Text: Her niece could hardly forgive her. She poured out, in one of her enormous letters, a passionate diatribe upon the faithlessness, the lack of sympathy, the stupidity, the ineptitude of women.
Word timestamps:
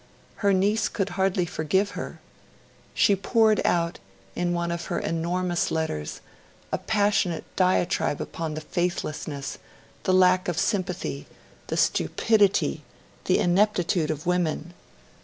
Her 0.37 0.51
niece 0.51 0.89
could 0.89 1.09
hardly 1.09 1.45
forgive 1.45 1.91
her. 1.91 2.19
She 2.95 3.15
poured 3.15 3.61
out, 3.63 3.99
in 4.35 4.51
one 4.51 4.71
of 4.71 4.85
her 4.85 4.97
enormous 4.97 5.69
letters, 5.69 6.21
a 6.71 6.79
passionate 6.79 7.43
diatribe 7.55 8.19
upon 8.19 8.55
the 8.55 8.61
faithlessness, 8.61 9.59
the 10.01 10.11
lack 10.15 10.47
of 10.47 10.57
sympathy, 10.57 11.27
the 11.67 11.77
stupidity, 11.77 12.83
the 13.25 13.37
ineptitude 13.37 14.09
of 14.09 14.25
women. 14.25 14.73